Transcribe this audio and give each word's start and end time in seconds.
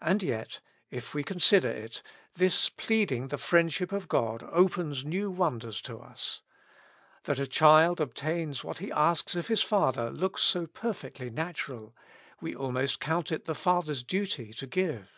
And 0.00 0.20
yet, 0.20 0.58
if 0.90 1.14
we 1.14 1.22
consider 1.22 1.68
it, 1.68 2.02
this 2.34 2.68
pleading 2.70 3.28
the 3.28 3.38
friendship 3.38 3.92
of 3.92 4.08
God 4.08 4.42
opens 4.50 5.04
new 5.04 5.30
wonders 5.30 5.80
to 5.82 6.00
us. 6.00 6.42
That 7.26 7.38
a 7.38 7.46
child 7.46 8.00
obtains 8.00 8.64
what 8.64 8.78
he 8.78 8.90
asks 8.90 9.36
of 9.36 9.46
his 9.46 9.62
father 9.62 10.10
looks 10.10 10.42
so 10.42 10.66
perfectly 10.66 11.30
natural, 11.30 11.94
we 12.40 12.52
almost 12.52 12.98
count 12.98 13.30
it 13.30 13.44
the 13.44 13.54
father's 13.54 14.02
duty 14.02 14.52
to 14.54 14.66
give. 14.66 15.08